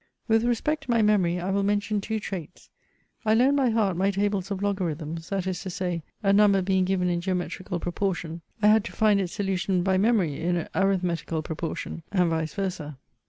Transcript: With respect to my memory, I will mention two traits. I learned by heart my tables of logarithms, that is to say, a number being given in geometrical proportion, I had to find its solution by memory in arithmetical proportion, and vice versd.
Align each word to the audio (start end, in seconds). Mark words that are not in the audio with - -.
With 0.27 0.43
respect 0.45 0.81
to 0.83 0.89
my 0.89 1.03
memory, 1.03 1.39
I 1.39 1.51
will 1.51 1.61
mention 1.61 2.01
two 2.01 2.19
traits. 2.19 2.71
I 3.23 3.35
learned 3.35 3.55
by 3.57 3.69
heart 3.69 3.95
my 3.95 4.09
tables 4.09 4.49
of 4.49 4.63
logarithms, 4.63 5.29
that 5.29 5.45
is 5.45 5.61
to 5.61 5.69
say, 5.69 6.01
a 6.23 6.33
number 6.33 6.63
being 6.63 6.85
given 6.85 7.07
in 7.07 7.21
geometrical 7.21 7.79
proportion, 7.79 8.41
I 8.63 8.67
had 8.69 8.83
to 8.85 8.93
find 8.93 9.21
its 9.21 9.33
solution 9.33 9.83
by 9.83 9.99
memory 9.99 10.39
in 10.41 10.67
arithmetical 10.73 11.43
proportion, 11.43 12.01
and 12.11 12.31
vice 12.31 12.55
versd. 12.55 12.95